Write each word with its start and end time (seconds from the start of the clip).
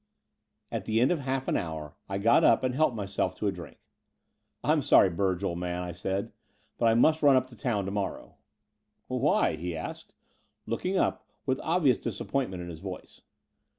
At 0.71 0.85
the 0.85 0.99
end 0.99 1.11
of 1.11 1.19
half 1.19 1.47
an 1.47 1.55
hour 1.55 1.95
I 2.09 2.17
got 2.17 2.43
up 2.43 2.63
and 2.63 2.73
helped 2.73 2.95
myself 2.95 3.35
to 3.35 3.45
a 3.45 3.51
drink. 3.51 3.77
"I 4.63 4.71
am 4.71 4.81
sorry, 4.81 5.11
Burge, 5.11 5.43
old 5.43 5.59
man,'* 5.59 5.83
I 5.83 5.91
said; 5.91 6.31
"but 6.79 6.87
I 6.87 6.95
must 6.95 7.21
run 7.21 7.35
up 7.35 7.45
to 7.49 7.55
town 7.55 7.85
to 7.85 7.91
morrow.*' 7.91 8.33
Why?" 9.05 9.55
he 9.57 9.77
asked, 9.77 10.15
looking 10.65 10.97
up, 10.97 11.27
with 11.45 11.59
obvious 11.59 11.99
disappointment 11.99 12.63
in 12.63 12.69
his 12.69 12.79
voice. 12.79 13.21